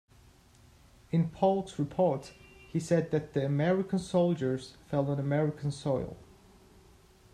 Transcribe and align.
In 1.11 1.29
Polk's 1.29 1.77
report, 1.77 2.33
he 2.71 2.79
said 2.79 3.11
that 3.11 3.33
the 3.33 3.45
American 3.45 3.99
soldiers 3.99 4.75
fell 4.87 5.11
on 5.11 5.19
American 5.19 5.69
soil. 5.69 6.17